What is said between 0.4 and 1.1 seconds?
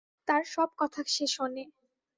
সব কথা